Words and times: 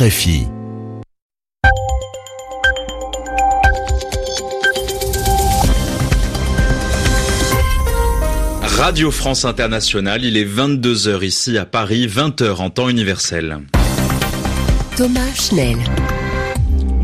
RFI. 0.00 0.46
Radio 8.62 9.10
France 9.10 9.44
Internationale, 9.44 10.24
il 10.24 10.36
est 10.36 10.44
22h 10.44 11.24
ici 11.24 11.58
à 11.58 11.64
Paris, 11.64 12.06
20h 12.06 12.58
en 12.58 12.70
temps 12.70 12.88
universel. 12.88 13.58
Thomas 14.96 15.34
Schnell. 15.34 15.78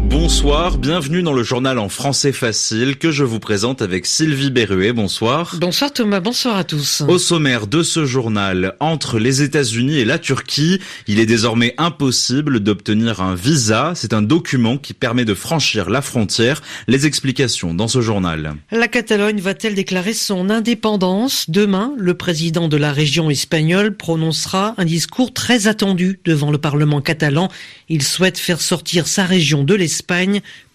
Bonsoir, 0.07 0.77
bienvenue 0.77 1.23
dans 1.23 1.33
le 1.33 1.43
journal 1.43 1.79
en 1.79 1.89
français 1.89 2.33
facile 2.33 2.99
que 2.99 3.11
je 3.11 3.25
vous 3.25 3.41
présente 3.41 3.81
avec 3.81 4.05
Sylvie 4.05 4.51
Berruet. 4.51 4.93
Bonsoir. 4.93 5.57
Bonsoir 5.59 5.93
Thomas, 5.93 6.21
bonsoir 6.21 6.57
à 6.57 6.65
tous. 6.65 7.03
Au 7.09 7.19
sommaire 7.19 7.67
de 7.67 7.83
ce 7.83 8.05
journal, 8.05 8.77
entre 8.81 9.19
les 9.19 9.41
États-Unis 9.41 9.99
et 9.99 10.05
la 10.05 10.19
Turquie, 10.19 10.79
il 11.07 11.21
est 11.21 11.27
désormais 11.27 11.75
impossible 11.79 12.61
d'obtenir 12.61 13.23
un 13.23 13.35
visa. 13.35 13.93
C'est 13.97 14.13
un 14.13 14.21
document 14.21 14.77
qui 14.77 14.93
permet 14.93 15.25
de 15.25 15.33
franchir 15.33 15.89
la 15.89 16.03
frontière. 16.03 16.61
Les 16.87 17.07
explications 17.07 17.73
dans 17.73 17.89
ce 17.89 18.03
journal. 18.03 18.55
La 18.71 18.89
Catalogne 18.89 19.41
va-t-elle 19.41 19.75
déclarer 19.75 20.13
son 20.13 20.51
indépendance? 20.51 21.49
Demain, 21.49 21.95
le 21.97 22.15
président 22.15 22.69
de 22.69 22.77
la 22.77 22.93
région 22.93 23.31
espagnole 23.31 23.97
prononcera 23.97 24.75
un 24.77 24.85
discours 24.85 25.33
très 25.33 25.67
attendu 25.67 26.21
devant 26.27 26.51
le 26.51 26.59
Parlement 26.59 27.01
catalan. 27.01 27.49
Il 27.89 28.03
souhaite 28.03 28.39
faire 28.39 28.61
sortir 28.61 29.07
sa 29.07 29.25
région 29.25 29.65
de 29.65 29.75
l'Espagne 29.75 29.94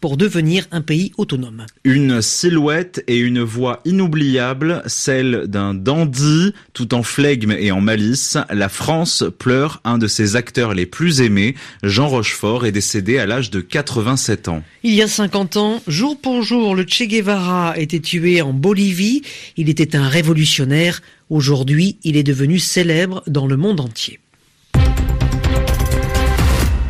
pour 0.01 0.17
devenir 0.17 0.65
un 0.71 0.81
pays 0.81 1.11
autonome. 1.17 1.65
Une 1.83 2.21
silhouette 2.21 3.03
et 3.07 3.17
une 3.17 3.41
voix 3.41 3.81
inoubliable, 3.85 4.81
celle 4.85 5.47
d'un 5.47 5.73
dandy, 5.73 6.53
tout 6.73 6.93
en 6.93 7.03
flegme 7.03 7.51
et 7.51 7.71
en 7.71 7.81
malice. 7.81 8.37
La 8.49 8.69
France 8.69 9.23
pleure 9.37 9.81
un 9.83 9.97
de 9.97 10.07
ses 10.07 10.35
acteurs 10.35 10.73
les 10.73 10.85
plus 10.85 11.21
aimés. 11.21 11.55
Jean 11.83 12.07
Rochefort 12.07 12.65
est 12.65 12.71
décédé 12.71 13.17
à 13.17 13.25
l'âge 13.25 13.51
de 13.51 13.61
87 13.61 14.47
ans. 14.47 14.63
Il 14.83 14.93
y 14.93 15.01
a 15.01 15.07
50 15.07 15.57
ans, 15.57 15.81
jour 15.87 16.19
pour 16.19 16.43
jour, 16.43 16.75
le 16.75 16.85
Che 16.87 17.03
Guevara 17.03 17.77
était 17.77 17.99
tué 17.99 18.41
en 18.41 18.53
Bolivie. 18.53 19.23
Il 19.57 19.69
était 19.69 19.95
un 19.95 20.07
révolutionnaire. 20.07 21.01
Aujourd'hui, 21.29 21.97
il 22.03 22.17
est 22.17 22.23
devenu 22.23 22.59
célèbre 22.59 23.23
dans 23.27 23.47
le 23.47 23.57
monde 23.57 23.81
entier. 23.81 24.19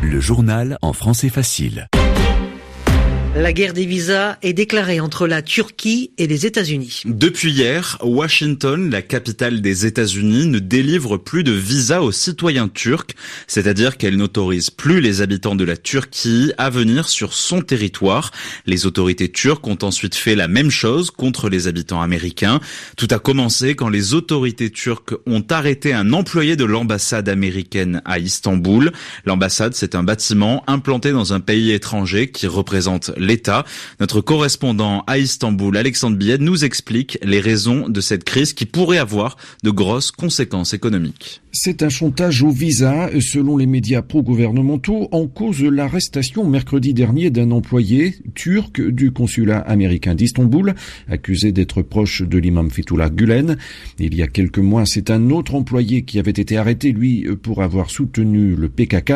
Le 0.02 0.20
journal 0.20 0.78
en 0.82 0.92
français 0.92 1.28
facile. 1.28 1.88
La 3.36 3.52
guerre 3.52 3.74
des 3.74 3.86
visas 3.86 4.38
est 4.42 4.54
déclarée 4.54 4.98
entre 4.98 5.28
la 5.28 5.40
Turquie 5.40 6.10
et 6.18 6.26
les 6.26 6.46
États-Unis. 6.46 7.02
Depuis 7.04 7.52
hier, 7.52 7.96
Washington, 8.02 8.90
la 8.90 9.02
capitale 9.02 9.60
des 9.60 9.86
États-Unis, 9.86 10.46
ne 10.46 10.58
délivre 10.58 11.16
plus 11.16 11.44
de 11.44 11.52
visas 11.52 12.00
aux 12.00 12.10
citoyens 12.10 12.66
turcs, 12.66 13.14
c'est-à-dire 13.46 13.98
qu'elle 13.98 14.16
n'autorise 14.16 14.70
plus 14.70 15.00
les 15.00 15.22
habitants 15.22 15.54
de 15.54 15.62
la 15.62 15.76
Turquie 15.76 16.52
à 16.58 16.70
venir 16.70 17.08
sur 17.08 17.32
son 17.32 17.62
territoire. 17.62 18.32
Les 18.66 18.84
autorités 18.84 19.30
turques 19.30 19.68
ont 19.68 19.78
ensuite 19.82 20.16
fait 20.16 20.34
la 20.34 20.48
même 20.48 20.70
chose 20.70 21.12
contre 21.12 21.48
les 21.48 21.68
habitants 21.68 22.02
américains. 22.02 22.58
Tout 22.96 23.08
a 23.12 23.20
commencé 23.20 23.76
quand 23.76 23.90
les 23.90 24.12
autorités 24.12 24.70
turques 24.70 25.14
ont 25.26 25.44
arrêté 25.50 25.92
un 25.92 26.12
employé 26.12 26.56
de 26.56 26.64
l'ambassade 26.64 27.28
américaine 27.28 28.02
à 28.04 28.18
Istanbul. 28.18 28.90
L'ambassade, 29.24 29.74
c'est 29.74 29.94
un 29.94 30.02
bâtiment 30.02 30.64
implanté 30.66 31.12
dans 31.12 31.32
un 31.32 31.38
pays 31.38 31.70
étranger 31.70 32.32
qui 32.32 32.48
représente 32.48 33.12
l'État. 33.20 33.64
Notre 34.00 34.20
correspondant 34.20 35.04
à 35.06 35.18
Istanbul, 35.18 35.76
Alexandre 35.76 36.16
Billet, 36.16 36.38
nous 36.38 36.64
explique 36.64 37.18
les 37.22 37.40
raisons 37.40 37.88
de 37.88 38.00
cette 38.00 38.24
crise 38.24 38.52
qui 38.52 38.66
pourrait 38.66 38.98
avoir 38.98 39.36
de 39.62 39.70
grosses 39.70 40.10
conséquences 40.10 40.74
économiques. 40.74 41.40
C'est 41.52 41.82
un 41.82 41.88
chantage 41.88 42.42
au 42.42 42.50
visa, 42.50 43.10
selon 43.20 43.56
les 43.56 43.66
médias 43.66 44.02
pro-gouvernementaux, 44.02 45.08
en 45.10 45.26
cause 45.26 45.62
l'arrestation 45.62 46.48
mercredi 46.48 46.94
dernier 46.94 47.30
d'un 47.30 47.50
employé 47.50 48.14
turc 48.34 48.80
du 48.80 49.10
consulat 49.10 49.58
américain 49.58 50.14
d'Istanbul, 50.14 50.74
accusé 51.08 51.50
d'être 51.50 51.82
proche 51.82 52.22
de 52.22 52.38
l'imam 52.38 52.70
Fethullah 52.70 53.10
Gulen. 53.10 53.56
Il 53.98 54.14
y 54.14 54.22
a 54.22 54.28
quelques 54.28 54.58
mois, 54.58 54.86
c'est 54.86 55.10
un 55.10 55.30
autre 55.30 55.56
employé 55.56 56.02
qui 56.02 56.20
avait 56.20 56.30
été 56.30 56.56
arrêté, 56.56 56.92
lui, 56.92 57.26
pour 57.42 57.62
avoir 57.62 57.90
soutenu 57.90 58.54
le 58.54 58.68
PKK. 58.68 59.12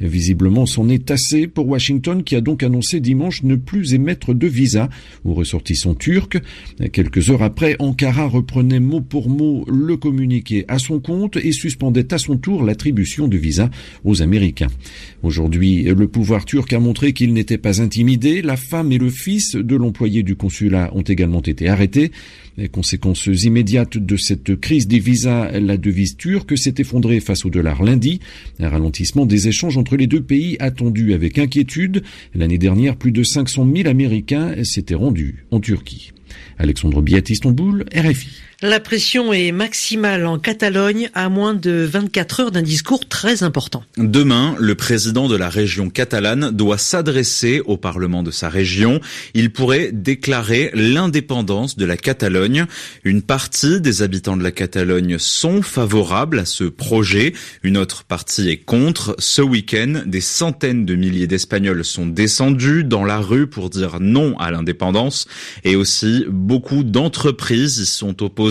Visiblement, 0.00 0.66
c'en 0.66 0.88
est 0.88 1.10
assez 1.12 1.46
pour 1.46 1.68
Washington, 1.68 2.24
qui 2.24 2.34
a 2.34 2.40
donc 2.40 2.62
annoncé 2.64 2.98
dimanche 2.98 3.37
ne 3.42 3.56
plus 3.56 3.94
émettre 3.94 4.34
de 4.34 4.46
visa 4.46 4.88
aux 5.24 5.34
ressortissants 5.34 5.94
turcs. 5.94 6.38
Quelques 6.92 7.30
heures 7.30 7.42
après, 7.42 7.76
Ankara 7.78 8.26
reprenait 8.26 8.80
mot 8.80 9.00
pour 9.00 9.28
mot 9.28 9.64
le 9.68 9.96
communiqué 9.96 10.64
à 10.68 10.78
son 10.78 11.00
compte 11.00 11.36
et 11.36 11.52
suspendait 11.52 12.12
à 12.12 12.18
son 12.18 12.36
tour 12.36 12.62
l'attribution 12.62 13.28
de 13.28 13.36
visa 13.36 13.70
aux 14.04 14.22
Américains. 14.22 14.68
Aujourd'hui, 15.22 15.84
le 15.84 16.08
pouvoir 16.08 16.44
turc 16.44 16.72
a 16.72 16.80
montré 16.80 17.12
qu'il 17.12 17.32
n'était 17.32 17.58
pas 17.58 17.80
intimidé. 17.80 18.42
La 18.42 18.56
femme 18.56 18.92
et 18.92 18.98
le 18.98 19.10
fils 19.10 19.54
de 19.54 19.76
l'employé 19.76 20.22
du 20.22 20.36
consulat 20.36 20.90
ont 20.94 21.02
également 21.02 21.42
été 21.42 21.68
arrêtés. 21.68 22.12
Les 22.56 22.68
conséquences 22.68 23.26
immédiates 23.26 23.98
de 23.98 24.16
cette 24.16 24.56
crise 24.56 24.88
des 24.88 24.98
visas, 24.98 25.60
la 25.60 25.76
devise 25.76 26.16
turque 26.16 26.58
s'est 26.58 26.74
effondrée 26.78 27.20
face 27.20 27.44
au 27.44 27.50
dollar 27.50 27.84
lundi. 27.84 28.18
Un 28.58 28.68
ralentissement 28.68 29.26
des 29.26 29.46
échanges 29.46 29.76
entre 29.76 29.96
les 29.96 30.08
deux 30.08 30.22
pays 30.22 30.56
attendu 30.58 31.12
avec 31.12 31.38
inquiétude. 31.38 32.02
L'année 32.34 32.58
dernière, 32.58 32.96
plus 32.96 33.12
de 33.12 33.22
500 33.28 33.66
000 33.74 33.88
Américains 33.88 34.54
s'étaient 34.64 34.94
rendus 34.94 35.46
en 35.50 35.60
Turquie. 35.60 36.12
Alexandre 36.58 37.02
Biat, 37.02 37.22
Istanbul, 37.28 37.84
RFI. 37.94 38.28
La 38.60 38.80
pression 38.80 39.32
est 39.32 39.52
maximale 39.52 40.26
en 40.26 40.36
Catalogne 40.36 41.10
à 41.14 41.28
moins 41.28 41.54
de 41.54 41.88
24 41.88 42.40
heures 42.40 42.50
d'un 42.50 42.62
discours 42.62 43.08
très 43.08 43.44
important. 43.44 43.84
Demain, 43.96 44.56
le 44.58 44.74
président 44.74 45.28
de 45.28 45.36
la 45.36 45.48
région 45.48 45.90
catalane 45.90 46.50
doit 46.50 46.76
s'adresser 46.76 47.62
au 47.66 47.76
Parlement 47.76 48.24
de 48.24 48.32
sa 48.32 48.48
région. 48.48 49.00
Il 49.34 49.52
pourrait 49.52 49.90
déclarer 49.92 50.72
l'indépendance 50.74 51.76
de 51.76 51.84
la 51.84 51.96
Catalogne. 51.96 52.66
Une 53.04 53.22
partie 53.22 53.80
des 53.80 54.02
habitants 54.02 54.36
de 54.36 54.42
la 54.42 54.50
Catalogne 54.50 55.18
sont 55.18 55.62
favorables 55.62 56.40
à 56.40 56.44
ce 56.44 56.64
projet. 56.64 57.34
Une 57.62 57.76
autre 57.76 58.02
partie 58.02 58.48
est 58.48 58.56
contre. 58.56 59.14
Ce 59.20 59.40
week-end, 59.40 60.02
des 60.04 60.20
centaines 60.20 60.84
de 60.84 60.96
milliers 60.96 61.28
d'Espagnols 61.28 61.84
sont 61.84 62.08
descendus 62.08 62.82
dans 62.82 63.04
la 63.04 63.18
rue 63.18 63.46
pour 63.46 63.70
dire 63.70 64.00
non 64.00 64.36
à 64.40 64.50
l'indépendance 64.50 65.28
et 65.62 65.76
aussi 65.76 66.24
beaucoup 66.28 66.82
d'entreprises 66.82 67.78
y 67.78 67.86
sont 67.86 68.20
opposées 68.20 68.47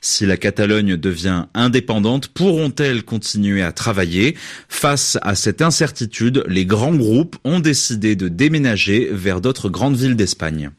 si 0.00 0.26
la 0.26 0.36
Catalogne 0.36 0.96
devient 0.96 1.46
indépendante, 1.54 2.28
pourront-elles 2.28 3.02
continuer 3.02 3.62
à 3.62 3.72
travailler? 3.72 4.36
Face 4.68 5.18
à 5.22 5.34
cette 5.34 5.62
incertitude, 5.62 6.44
les 6.48 6.66
grands 6.66 6.94
groupes 6.94 7.36
ont 7.44 7.60
décidé 7.60 8.16
de 8.16 8.28
déménager 8.28 9.08
vers 9.12 9.40
d'autres 9.40 9.68
grandes 9.68 9.96
villes 9.96 10.16
d'Espagne. 10.16 10.70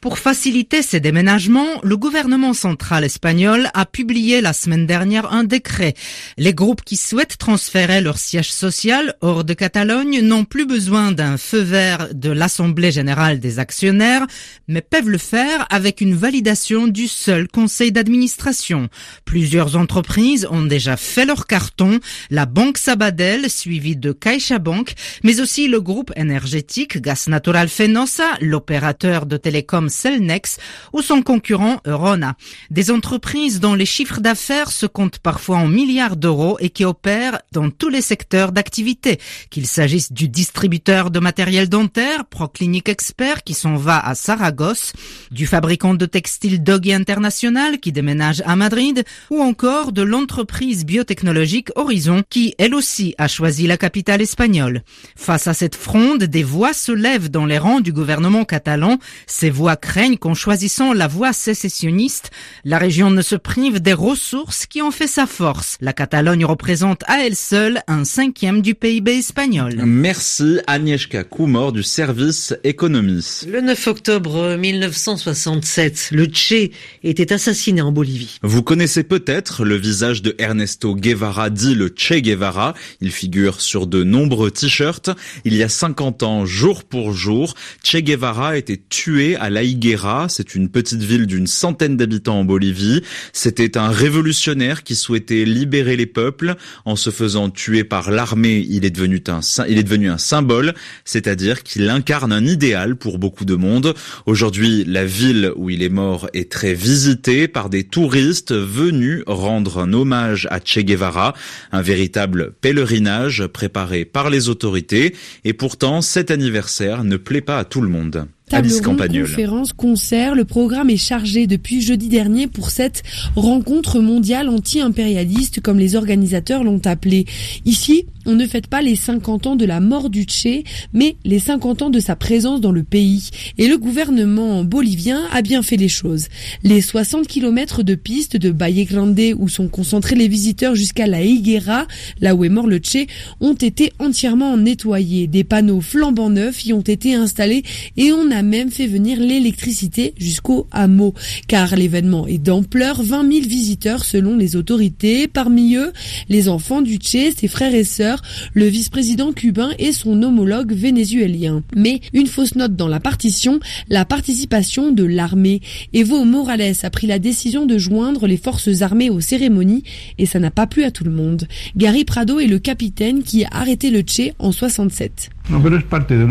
Pour 0.00 0.20
faciliter 0.20 0.82
ces 0.82 1.00
déménagements, 1.00 1.80
le 1.82 1.96
gouvernement 1.96 2.54
central 2.54 3.02
espagnol 3.02 3.68
a 3.74 3.84
publié 3.84 4.40
la 4.40 4.52
semaine 4.52 4.86
dernière 4.86 5.32
un 5.32 5.42
décret. 5.42 5.94
Les 6.36 6.54
groupes 6.54 6.84
qui 6.84 6.96
souhaitent 6.96 7.36
transférer 7.36 8.00
leur 8.00 8.16
siège 8.16 8.52
social 8.52 9.16
hors 9.22 9.42
de 9.42 9.54
Catalogne 9.54 10.20
n'ont 10.20 10.44
plus 10.44 10.66
besoin 10.66 11.10
d'un 11.10 11.36
feu 11.36 11.58
vert 11.58 12.14
de 12.14 12.30
l'Assemblée 12.30 12.92
générale 12.92 13.40
des 13.40 13.58
actionnaires, 13.58 14.24
mais 14.68 14.82
peuvent 14.82 15.08
le 15.08 15.18
faire 15.18 15.66
avec 15.68 16.00
une 16.00 16.14
validation 16.14 16.86
du 16.86 17.08
seul 17.08 17.48
conseil 17.48 17.90
d'administration. 17.90 18.88
Plusieurs 19.24 19.74
entreprises 19.74 20.46
ont 20.48 20.62
déjà 20.62 20.96
fait 20.96 21.26
leur 21.26 21.48
carton, 21.48 21.98
la 22.30 22.46
Banque 22.46 22.78
Sabadell, 22.78 23.50
suivie 23.50 23.96
de 23.96 24.12
CaixaBank, 24.12 24.94
mais 25.24 25.40
aussi 25.40 25.66
le 25.66 25.80
groupe 25.80 26.12
énergétique 26.14 27.02
Gas 27.02 27.24
Natural 27.26 27.68
Fenosa, 27.68 28.28
l'opérateur 28.40 29.26
de 29.26 29.36
télécom 29.36 29.87
Celnex 29.88 30.58
ou 30.92 31.02
son 31.02 31.22
concurrent 31.22 31.80
Rona. 31.86 32.34
Des 32.70 32.90
entreprises 32.90 33.60
dont 33.60 33.74
les 33.74 33.86
chiffres 33.86 34.20
d'affaires 34.20 34.70
se 34.70 34.86
comptent 34.86 35.18
parfois 35.18 35.58
en 35.58 35.66
milliards 35.66 36.16
d'euros 36.16 36.56
et 36.60 36.70
qui 36.70 36.84
opèrent 36.84 37.40
dans 37.52 37.70
tous 37.70 37.88
les 37.88 38.02
secteurs 38.02 38.52
d'activité, 38.52 39.18
qu'il 39.50 39.66
s'agisse 39.66 40.12
du 40.12 40.28
distributeur 40.28 41.10
de 41.10 41.20
matériel 41.20 41.68
dentaire 41.68 42.24
Proclinic 42.26 42.88
Expert 42.88 43.42
qui 43.42 43.54
s'en 43.54 43.76
va 43.76 43.98
à 43.98 44.14
Saragosse, 44.14 44.92
du 45.30 45.46
fabricant 45.46 45.94
de 45.94 46.06
textiles 46.06 46.62
Doggy 46.62 46.92
International 46.92 47.78
qui 47.80 47.92
déménage 47.92 48.42
à 48.46 48.56
Madrid 48.56 49.04
ou 49.30 49.40
encore 49.40 49.92
de 49.92 50.02
l'entreprise 50.02 50.84
biotechnologique 50.84 51.70
Horizon 51.76 52.22
qui 52.28 52.54
elle 52.58 52.74
aussi 52.74 53.14
a 53.18 53.28
choisi 53.28 53.66
la 53.66 53.76
capitale 53.76 54.22
espagnole. 54.22 54.82
Face 55.16 55.46
à 55.46 55.54
cette 55.54 55.74
fronde, 55.74 56.24
des 56.24 56.42
voix 56.42 56.72
se 56.72 56.92
lèvent 56.92 57.30
dans 57.30 57.46
les 57.46 57.58
rangs 57.58 57.80
du 57.80 57.92
gouvernement 57.92 58.44
catalan, 58.44 58.98
ces 59.26 59.50
voix 59.50 59.76
craignent 59.80 60.18
qu'en 60.18 60.34
choisissant 60.34 60.92
la 60.92 61.08
voie 61.08 61.32
sécessionniste, 61.32 62.30
la 62.64 62.78
région 62.78 63.10
ne 63.10 63.22
se 63.22 63.36
prive 63.36 63.80
des 63.80 63.92
ressources 63.94 64.66
qui 64.66 64.82
ont 64.82 64.90
fait 64.90 65.06
sa 65.06 65.26
force. 65.26 65.78
La 65.80 65.92
Catalogne 65.92 66.44
représente 66.44 67.02
à 67.06 67.24
elle 67.24 67.36
seule 67.36 67.80
un 67.86 68.04
cinquième 68.04 68.60
du 68.60 68.74
PIB 68.74 69.18
espagnol. 69.18 69.82
Merci 69.84 70.58
Agnieszka 70.66 71.24
Kumor 71.24 71.72
du 71.72 71.82
service 71.82 72.54
économie. 72.64 73.42
Le 73.48 73.60
9 73.60 73.86
octobre 73.86 74.56
1967, 74.56 76.10
le 76.12 76.26
Che 76.32 76.70
était 77.02 77.32
assassiné 77.32 77.80
en 77.80 77.92
Bolivie. 77.92 78.38
Vous 78.42 78.62
connaissez 78.62 79.04
peut-être 79.04 79.64
le 79.64 79.76
visage 79.76 80.22
de 80.22 80.34
Ernesto 80.38 80.94
Guevara 80.94 81.50
dit 81.50 81.74
le 81.74 81.92
Che 81.94 82.20
Guevara. 82.20 82.74
Il 83.00 83.12
figure 83.12 83.60
sur 83.60 83.86
de 83.86 84.04
nombreux 84.04 84.50
t-shirts. 84.50 85.10
Il 85.44 85.54
y 85.54 85.62
a 85.62 85.68
50 85.68 86.22
ans, 86.22 86.46
jour 86.46 86.84
pour 86.84 87.12
jour, 87.12 87.54
Che 87.84 87.98
Guevara 87.98 88.56
était 88.56 88.80
tué 88.88 89.36
à 89.36 89.50
La 89.50 89.62
Higuera. 89.68 90.26
C'est 90.28 90.54
une 90.54 90.68
petite 90.68 91.02
ville 91.02 91.26
d'une 91.26 91.46
centaine 91.46 91.96
d'habitants 91.96 92.40
en 92.40 92.44
Bolivie. 92.44 93.02
C'était 93.32 93.76
un 93.76 93.88
révolutionnaire 93.88 94.82
qui 94.82 94.94
souhaitait 94.94 95.44
libérer 95.44 95.96
les 95.96 96.06
peuples. 96.06 96.54
En 96.84 96.96
se 96.96 97.10
faisant 97.10 97.50
tuer 97.50 97.84
par 97.84 98.10
l'armée, 98.10 98.66
il 98.68 98.84
est 98.84 98.90
devenu 98.90 99.22
un, 99.28 99.40
il 99.68 99.78
est 99.78 99.82
devenu 99.82 100.10
un 100.10 100.18
symbole, 100.18 100.74
c'est-à-dire 101.04 101.62
qu'il 101.62 101.88
incarne 101.88 102.32
un 102.32 102.44
idéal 102.46 102.96
pour 102.96 103.18
beaucoup 103.18 103.44
de 103.44 103.54
monde. 103.54 103.94
Aujourd'hui, 104.26 104.84
la 104.84 105.04
ville 105.04 105.52
où 105.56 105.70
il 105.70 105.82
est 105.82 105.88
mort 105.88 106.28
est 106.32 106.50
très 106.50 106.74
visitée 106.74 107.48
par 107.48 107.68
des 107.68 107.84
touristes 107.84 108.52
venus 108.52 109.22
rendre 109.26 109.78
un 109.78 109.92
hommage 109.92 110.48
à 110.50 110.60
Che 110.60 110.80
Guevara, 110.80 111.34
un 111.72 111.82
véritable 111.82 112.52
pèlerinage 112.60 113.46
préparé 113.46 114.04
par 114.04 114.30
les 114.30 114.48
autorités. 114.48 115.14
Et 115.44 115.52
pourtant, 115.52 116.00
cet 116.00 116.30
anniversaire 116.30 117.04
ne 117.04 117.16
plaît 117.16 117.40
pas 117.40 117.58
à 117.58 117.64
tout 117.64 117.80
le 117.80 117.88
monde. 117.88 118.26
Table 118.48 118.68
ronde, 118.84 119.08
conférence, 119.08 119.72
concert, 119.72 120.34
le 120.34 120.44
programme 120.44 120.90
est 120.90 120.96
chargé 120.96 121.46
depuis 121.46 121.80
jeudi 121.80 122.08
dernier 122.08 122.46
pour 122.46 122.70
cette 122.70 123.02
rencontre 123.36 124.00
mondiale 124.00 124.48
anti-impérialiste 124.48 125.60
comme 125.60 125.78
les 125.78 125.96
organisateurs 125.96 126.64
l'ont 126.64 126.80
appelé. 126.84 127.26
Ici, 127.64 128.06
on 128.28 128.34
ne 128.34 128.46
fête 128.46 128.66
pas 128.66 128.82
les 128.82 128.94
50 128.94 129.46
ans 129.46 129.56
de 129.56 129.64
la 129.64 129.80
mort 129.80 130.10
du 130.10 130.24
Tché, 130.24 130.64
mais 130.92 131.16
les 131.24 131.38
50 131.38 131.82
ans 131.82 131.90
de 131.90 131.98
sa 131.98 132.14
présence 132.14 132.60
dans 132.60 132.72
le 132.72 132.82
pays. 132.82 133.30
Et 133.56 133.68
le 133.68 133.78
gouvernement 133.78 134.64
bolivien 134.64 135.22
a 135.32 135.40
bien 135.40 135.62
fait 135.62 135.78
les 135.78 135.88
choses. 135.88 136.28
Les 136.62 136.82
60 136.82 137.26
km 137.26 137.82
de 137.82 137.94
pistes 137.94 138.36
de 138.36 138.50
Valle 138.50 138.84
Grande 138.84 139.18
où 139.38 139.48
sont 139.48 139.68
concentrés 139.68 140.14
les 140.14 140.28
visiteurs 140.28 140.74
jusqu'à 140.74 141.06
la 141.06 141.22
Higuera, 141.22 141.86
là 142.20 142.34
où 142.34 142.44
est 142.44 142.50
mort 142.50 142.66
le 142.66 142.78
Tché, 142.78 143.06
ont 143.40 143.54
été 143.54 143.92
entièrement 143.98 144.58
nettoyés. 144.58 145.26
Des 145.26 145.42
panneaux 145.42 145.80
flambant 145.80 146.28
neufs 146.28 146.66
y 146.66 146.74
ont 146.74 146.82
été 146.82 147.14
installés 147.14 147.62
et 147.96 148.12
on 148.12 148.30
a 148.30 148.42
même 148.42 148.70
fait 148.70 148.86
venir 148.86 149.18
l'électricité 149.18 150.12
jusqu'au 150.18 150.66
hameau. 150.70 151.14
Car 151.46 151.76
l'événement 151.76 152.26
est 152.26 152.36
d'ampleur, 152.36 153.02
20 153.02 153.32
000 153.32 153.46
visiteurs 153.48 154.04
selon 154.04 154.36
les 154.36 154.54
autorités. 154.54 155.28
Parmi 155.28 155.76
eux, 155.76 155.94
les 156.28 156.50
enfants 156.50 156.82
du 156.82 156.96
Tché, 156.96 157.32
ses 157.32 157.48
frères 157.48 157.74
et 157.74 157.84
sœurs, 157.84 158.17
le 158.54 158.66
vice-président 158.66 159.32
cubain 159.32 159.70
et 159.78 159.92
son 159.92 160.22
homologue 160.22 160.72
vénézuélien. 160.72 161.62
Mais 161.76 162.00
une 162.12 162.26
fausse 162.26 162.54
note 162.54 162.76
dans 162.76 162.88
la 162.88 163.00
partition, 163.00 163.60
la 163.88 164.04
participation 164.04 164.92
de 164.92 165.04
l'armée. 165.04 165.60
Evo 165.92 166.24
Morales 166.24 166.74
a 166.82 166.90
pris 166.90 167.06
la 167.06 167.18
décision 167.18 167.66
de 167.66 167.78
joindre 167.78 168.26
les 168.26 168.36
forces 168.36 168.82
armées 168.82 169.10
aux 169.10 169.20
cérémonies 169.20 169.84
et 170.18 170.26
ça 170.26 170.38
n'a 170.38 170.50
pas 170.50 170.66
plu 170.66 170.84
à 170.84 170.90
tout 170.90 171.04
le 171.04 171.10
monde. 171.10 171.46
Gary 171.76 172.04
Prado 172.04 172.40
est 172.40 172.46
le 172.46 172.58
capitaine 172.58 173.22
qui 173.22 173.44
a 173.44 173.48
arrêté 173.52 173.90
le 173.90 174.00
Tché 174.00 174.34
en 174.38 174.52
67. 174.52 175.30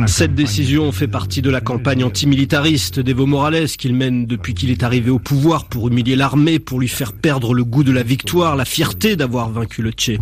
Cette 0.05 0.35
décision 0.35 0.91
fait 0.91 1.07
partie 1.07 1.41
de 1.41 1.49
la 1.49 1.59
campagne 1.59 2.03
antimilitariste 2.03 2.99
d'Evo 2.99 3.25
Morales 3.25 3.67
qu'il 3.69 3.93
mène 3.93 4.27
depuis 4.27 4.53
qu'il 4.53 4.69
est 4.69 4.83
arrivé 4.83 5.09
au 5.09 5.17
pouvoir 5.17 5.65
pour 5.65 5.87
humilier 5.87 6.15
l'armée, 6.15 6.59
pour 6.59 6.79
lui 6.79 6.87
faire 6.87 7.13
perdre 7.13 7.55
le 7.55 7.63
goût 7.63 7.83
de 7.83 7.91
la 7.91 8.03
victoire, 8.03 8.55
la 8.55 8.65
fierté 8.65 9.15
d'avoir 9.15 9.49
vaincu 9.49 9.81
le 9.81 9.91
Tché. 9.91 10.19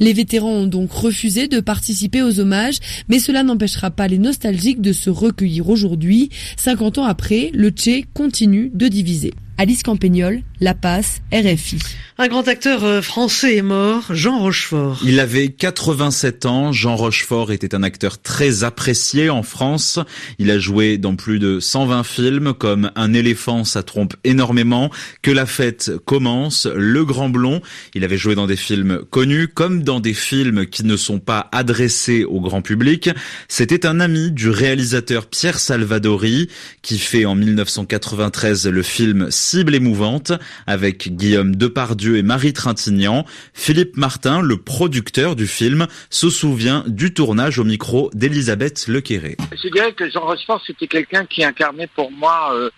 Les 0.00 0.12
vétérans 0.14 0.48
ont 0.48 0.66
donc 0.66 0.90
refusé 0.90 1.46
de 1.46 1.60
participer 1.60 2.22
aux 2.22 2.40
hommages, 2.40 2.78
mais 3.08 3.18
cela 3.18 3.42
n'empêchera 3.42 3.90
pas 3.90 4.08
les 4.08 4.18
nostalgiques 4.18 4.80
de 4.80 4.92
se 4.92 5.10
recueillir 5.10 5.68
aujourd'hui. 5.68 6.30
50 6.56 6.98
ans 6.98 7.04
après, 7.04 7.50
le 7.52 7.68
Tché 7.68 8.06
continue 8.14 8.70
de 8.72 8.88
diviser. 8.88 9.34
Alice 9.58 9.82
Campagnol, 9.82 10.42
La 10.60 10.74
Passe, 10.74 11.20
RFI. 11.32 11.78
Un 12.20 12.26
grand 12.26 12.48
acteur 12.48 12.82
euh, 12.82 13.00
français 13.00 13.58
est 13.58 13.62
mort, 13.62 14.06
Jean 14.10 14.40
Rochefort. 14.40 14.98
Il 15.04 15.20
avait 15.20 15.50
87 15.50 16.46
ans. 16.46 16.72
Jean 16.72 16.96
Rochefort 16.96 17.52
était 17.52 17.76
un 17.76 17.84
acteur 17.84 18.20
très 18.20 18.64
apprécié 18.64 19.30
en 19.30 19.44
France. 19.44 20.00
Il 20.40 20.50
a 20.50 20.58
joué 20.58 20.98
dans 20.98 21.14
plus 21.14 21.38
de 21.38 21.60
120 21.60 22.02
films 22.02 22.54
comme 22.54 22.90
Un 22.96 23.14
éléphant, 23.14 23.62
ça 23.62 23.84
trompe 23.84 24.16
énormément, 24.24 24.90
Que 25.22 25.30
la 25.30 25.46
fête 25.46 25.92
commence, 26.06 26.66
Le 26.66 27.04
Grand 27.04 27.28
Blond. 27.28 27.62
Il 27.94 28.02
avait 28.02 28.18
joué 28.18 28.34
dans 28.34 28.48
des 28.48 28.56
films 28.56 29.02
connus 29.10 29.46
comme 29.46 29.84
dans 29.84 30.00
des 30.00 30.14
films 30.14 30.66
qui 30.66 30.82
ne 30.82 30.96
sont 30.96 31.20
pas 31.20 31.48
adressés 31.52 32.24
au 32.24 32.40
grand 32.40 32.62
public. 32.62 33.10
C'était 33.46 33.86
un 33.86 34.00
ami 34.00 34.32
du 34.32 34.50
réalisateur 34.50 35.26
Pierre 35.26 35.60
Salvadori 35.60 36.48
qui 36.82 36.98
fait 36.98 37.26
en 37.26 37.36
1993 37.36 38.66
le 38.66 38.82
film 38.82 39.30
cible 39.30 39.76
émouvante 39.76 40.32
avec 40.66 41.08
Guillaume 41.08 41.56
Depardieu 41.56 42.16
et 42.16 42.22
Marie 42.22 42.52
Trintignant. 42.52 43.24
Philippe 43.54 43.96
Martin, 43.96 44.40
le 44.40 44.56
producteur 44.56 45.36
du 45.36 45.46
film, 45.46 45.86
se 46.10 46.30
souvient 46.30 46.84
du 46.86 47.14
tournage 47.14 47.58
au 47.58 47.64
micro 47.64 48.10
d'Elisabeth 48.14 48.86
Lequéré. 48.88 49.36
Je 49.52 49.68
dirais 49.68 49.92
que 49.92 50.10
Jean 50.10 50.20
Rochefort, 50.20 50.62
c'était 50.66 50.86
quelqu'un 50.86 51.24
qui 51.26 51.44
incarnait 51.44 51.88
pour 51.94 52.10
moi, 52.10 52.54
euh, 52.54 52.70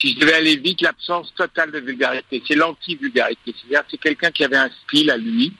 si 0.00 0.14
je 0.14 0.20
devais 0.20 0.34
aller 0.34 0.56
vite, 0.56 0.80
l'absence 0.80 1.32
totale 1.34 1.70
de 1.70 1.78
vulgarité. 1.78 2.42
C'est 2.46 2.54
l'anti-vulgarité. 2.54 3.54
C'est-à-dire 3.54 3.84
c'est 3.90 4.00
quelqu'un 4.00 4.30
qui 4.30 4.44
avait 4.44 4.56
un 4.56 4.70
style 4.84 5.10
à 5.10 5.16
lui. 5.16 5.52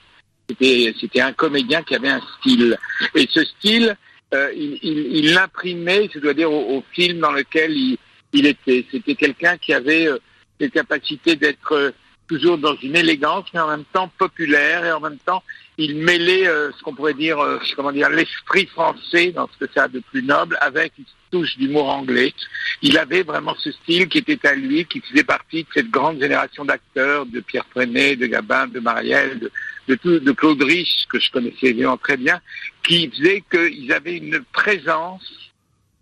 C'était 0.49 1.21
un 1.21 1.33
comédien 1.33 1.81
qui 1.83 1.95
avait 1.95 2.09
un 2.09 2.21
style. 2.39 2.77
Et 3.15 3.27
ce 3.31 3.43
style, 3.45 3.95
euh, 4.33 4.51
il 4.53 5.33
l'imprimait, 5.33 6.09
je 6.13 6.19
dois 6.19 6.33
dire, 6.33 6.51
au, 6.51 6.83
film 6.91 7.19
dans 7.19 7.31
lequel 7.31 7.71
il, 7.71 7.97
il 8.33 8.45
était. 8.45 8.85
C'était 8.91 9.15
quelqu'un 9.15 9.57
qui 9.57 9.73
avait... 9.73 10.07
Euh, 10.07 10.17
les 10.63 10.69
capacités 10.69 11.35
d'être 11.35 11.93
toujours 12.27 12.57
dans 12.57 12.75
une 12.77 12.95
élégance, 12.95 13.45
mais 13.53 13.59
en 13.59 13.67
même 13.67 13.85
temps 13.91 14.09
populaire 14.17 14.85
et 14.85 14.91
en 14.91 14.99
même 14.99 15.17
temps 15.19 15.43
il 15.77 15.97
mêlait 15.97 16.47
euh, 16.47 16.71
ce 16.77 16.83
qu'on 16.83 16.93
pourrait 16.93 17.13
dire, 17.15 17.39
euh, 17.39 17.57
comment 17.75 17.91
dire, 17.91 18.09
l'esprit 18.09 18.67
français 18.67 19.31
dans 19.31 19.47
ce 19.47 19.65
que 19.65 19.71
ça 19.73 19.83
a 19.83 19.87
de 19.87 19.99
plus 19.99 20.21
noble 20.23 20.57
avec 20.61 20.93
une 20.99 21.05
touche 21.31 21.57
d'humour 21.57 21.89
anglais. 21.89 22.33
Il 22.83 22.97
avait 22.97 23.23
vraiment 23.23 23.55
ce 23.57 23.71
style 23.71 24.07
qui 24.07 24.19
était 24.19 24.47
à 24.47 24.53
lui, 24.53 24.85
qui 24.85 25.01
faisait 25.01 25.23
partie 25.23 25.63
de 25.63 25.69
cette 25.73 25.89
grande 25.89 26.21
génération 26.21 26.63
d'acteurs, 26.63 27.25
de 27.25 27.39
Pierre 27.39 27.65
Freinet, 27.71 28.15
de 28.15 28.27
Gabin, 28.27 28.67
de 28.67 28.79
Marielle, 28.79 29.39
de, 29.39 29.51
de, 29.87 29.95
tout, 29.95 30.19
de 30.19 30.31
Claude 30.31 30.61
Rich, 30.61 31.07
que 31.11 31.19
je 31.19 31.31
connaissais 31.31 31.67
évidemment 31.67 31.97
très 31.97 32.17
bien, 32.17 32.39
qui 32.83 33.09
faisait 33.09 33.43
qu'ils 33.49 33.91
avaient 33.91 34.17
une 34.17 34.43
présence 34.53 35.52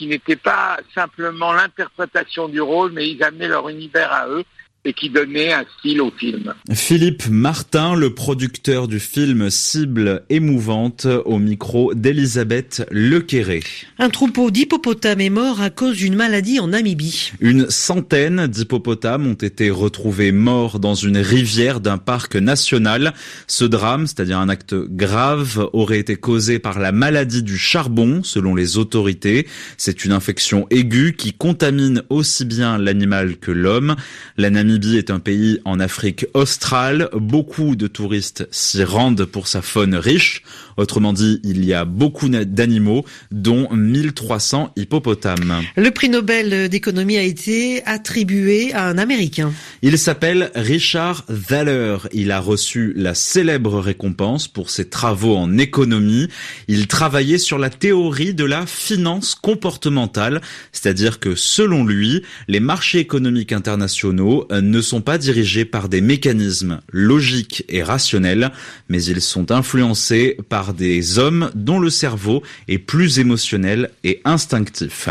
qui 0.01 0.07
n'était 0.07 0.36
pas 0.36 0.80
simplement 0.95 1.53
l'interprétation 1.53 2.48
du 2.48 2.59
rôle, 2.59 2.92
mais 2.92 3.07
ils 3.07 3.24
amenaient 3.24 3.48
leur 3.48 3.69
univers 3.69 4.12
à 4.12 4.27
eux 4.30 4.44
et 4.83 4.94
qui 4.94 5.10
donnait 5.10 5.54
un 5.54 5.63
style 5.78 6.01
au 6.01 6.12
film. 6.12 6.54
Philippe 6.74 7.28
Martin, 7.30 7.95
le 7.95 8.13
producteur 8.13 8.88
du 8.88 9.00
film 9.00 9.50
Cible 9.50 10.24
émouvante, 10.30 11.07
au 11.25 11.38
micro 11.38 11.94
d'Elisabeth 11.94 12.88
Lequéré. 12.89 13.62
Un 14.00 14.10
troupeau 14.10 14.50
d'hippopotames 14.50 15.22
est 15.22 15.29
mort 15.29 15.62
à 15.62 15.70
cause 15.70 15.98
d'une 15.98 16.15
maladie 16.15 16.60
en 16.60 16.70
Namibie. 16.70 17.32
Une 17.39 17.70
centaine 17.70 18.48
d'hippopotames 18.48 19.27
ont 19.27 19.34
été 19.34 19.70
retrouvés 19.70 20.32
morts 20.32 20.79
dans 20.79 20.96
une 20.96 21.17
rivière 21.17 21.79
d'un 21.79 22.00
parc 22.00 22.36
national. 22.36 23.13
Ce 23.48 23.65
drame, 23.65 24.08
c'est-à-dire 24.08 24.39
un 24.39 24.50
acte 24.50 24.74
grave, 24.74 25.70
aurait 25.74 26.00
été 26.00 26.15
causé 26.15 26.58
par 26.58 26.79
la 26.79 26.91
maladie 26.91 27.44
du 27.44 27.58
charbon, 27.58 28.22
selon 28.24 28.55
les 28.55 28.77
autorités. 28.77 29.48
C'est 29.77 30.05
une 30.05 30.12
infection 30.12 30.65
aiguë 30.72 31.13
qui 31.15 31.34
contamine 31.34 32.03
aussi 32.10 32.46
bien 32.46 32.79
l'animal 32.79 33.38
que 33.38 33.51
l'homme. 33.51 33.96
La 34.38 34.50
Namibie 34.72 34.98
est 34.98 35.10
un 35.10 35.20
pays 35.20 35.60
en 35.66 35.82
Afrique 35.82 36.28
australe. 36.34 37.10
Beaucoup 37.13 37.75
de 37.75 37.88
touristes 37.88 38.48
s'y 38.51 38.86
rendent 38.86 39.25
pour 39.25 39.50
sa 39.50 39.62
faune 39.62 39.96
riche. 39.96 40.44
Autrement 40.78 41.13
dit, 41.13 41.40
il 41.44 41.66
y 41.66 41.74
a 41.74 41.86
beaucoup 41.86 42.30
d'animaux, 42.30 43.06
dont 43.32 43.70
1300 43.74 44.74
hippopotames. 44.75 45.62
Le 45.75 45.90
prix 45.92 46.10
Nobel 46.10 46.70
d'économie 46.70 47.18
a 47.18 47.24
été 47.24 47.84
attribué 47.86 48.74
à 48.74 48.88
un 48.88 48.98
Américain. 48.98 49.51
Il 49.82 49.98
s'appelle 49.98 50.51
Richard 50.56 51.25
Thaler. 51.48 51.98
Il 52.13 52.32
a 52.32 52.40
reçu 52.40 52.94
la 52.96 53.13
célèbre 53.13 53.80
récompense 53.80 54.48
pour 54.48 54.70
ses 54.70 54.90
travaux 54.90 55.36
en 55.36 55.58
économie. 55.58 56.28
Il 56.68 56.88
travaillait 56.88 57.38
sur 57.38 57.58
la 57.58 57.70
théorie 57.70 58.34
de 58.34 58.46
la 58.46 58.66
finance 58.66 59.36
comportementale, 59.36 60.42
c'est-à-dire 60.72 61.20
que 61.20 61.36
selon 61.36 61.86
lui, 61.86 62.24
les 62.48 62.60
marchés 62.60 63.00
économiques 63.00 63.54
internationaux 63.54 64.48
ne 64.51 64.82
sont 64.82 65.01
pas 65.01 65.18
dirigés 65.18 65.66
par 65.66 65.90
des 65.90 66.01
mécanismes 66.01 66.82
logiques 66.92 67.66
et 67.70 67.84
rationnels, 67.84 68.51
mais 68.90 69.04
ils 69.04 69.22
sont 69.22 69.51
influencés 69.51 70.38
par 70.50 70.61
par 70.62 70.75
des 70.75 71.18
hommes 71.18 71.50
dont 71.56 71.80
le 71.80 71.89
cerveau 71.89 72.44
est 72.68 72.77
plus 72.77 73.18
émotionnel 73.18 73.89
et 74.03 74.22
instinctif. 74.25 75.10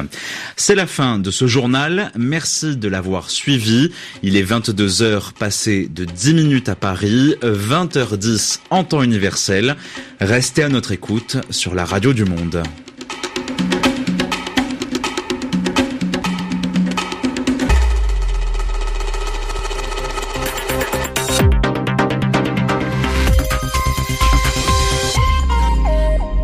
C'est 0.55 0.77
la 0.77 0.87
fin 0.87 1.19
de 1.19 1.33
ce 1.33 1.49
journal. 1.49 2.13
Merci 2.17 2.77
de 2.77 2.87
l'avoir 2.87 3.31
suivi. 3.31 3.91
Il 4.23 4.37
est 4.37 4.43
22 4.43 5.03
heures 5.03 5.33
passées 5.33 5.89
de 5.93 6.05
10 6.05 6.35
minutes 6.35 6.69
à 6.69 6.77
Paris, 6.77 7.35
20h10 7.43 8.61
en 8.71 8.85
temps 8.85 9.03
universel. 9.03 9.75
Restez 10.21 10.63
à 10.63 10.69
notre 10.69 10.93
écoute 10.93 11.39
sur 11.51 11.75
la 11.75 11.85
radio 11.85 12.13
du 12.13 12.25
monde. 12.25 12.63